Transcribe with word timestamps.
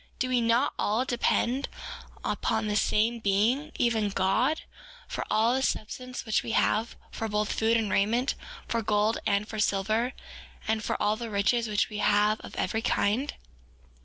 Do 0.17 0.29
we 0.29 0.41
not 0.41 0.73
all 0.79 1.05
depend 1.05 1.69
upon 2.25 2.65
the 2.65 2.75
same 2.75 3.19
Being, 3.19 3.71
even 3.77 4.09
God, 4.09 4.61
for 5.07 5.23
all 5.29 5.53
the 5.53 5.61
substance 5.61 6.25
which 6.25 6.41
we 6.41 6.53
have, 6.53 6.95
for 7.11 7.27
both 7.27 7.51
food 7.53 7.77
and 7.77 7.91
raiment, 7.91 8.33
and 8.33 8.71
for 8.71 8.81
gold, 8.81 9.19
and 9.27 9.47
for 9.47 9.59
silver, 9.59 10.13
and 10.67 10.83
for 10.83 10.99
all 10.99 11.17
the 11.17 11.29
riches 11.29 11.67
which 11.67 11.89
we 11.89 11.99
have 11.99 12.39
of 12.41 12.55
every 12.55 12.81
kind? 12.81 13.35